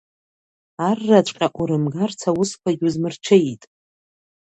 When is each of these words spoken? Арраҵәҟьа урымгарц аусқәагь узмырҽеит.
Арраҵәҟьа 0.87 1.47
урымгарц 1.59 2.19
аусқәагь 2.29 2.81
узмырҽеит. 2.87 3.63